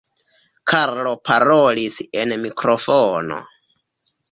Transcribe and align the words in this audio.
Karlo 0.71 1.11
parolis 1.29 2.01
en 2.23 2.35
mikrofono. 2.47 3.41